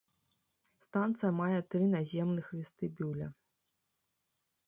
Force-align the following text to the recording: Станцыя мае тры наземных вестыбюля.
Станцыя 0.85 1.29
мае 1.41 1.59
тры 1.75 1.83
наземных 1.95 2.45
вестыбюля. 2.57 3.27